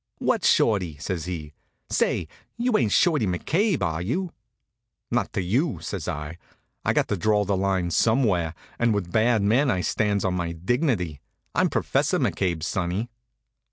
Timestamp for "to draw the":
7.09-7.55